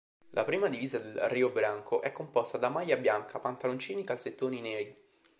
La 0.31 0.43
prima 0.43 0.67
divisa 0.67 0.97
del 0.97 1.13
Rio 1.29 1.51
Branco 1.51 2.01
è 2.01 2.11
composta 2.11 2.57
da 2.57 2.69
maglia 2.69 2.97
bianca, 2.97 3.37
pantaloncini 3.37 4.03
calzettoni 4.03 4.59
neri. 4.59 4.97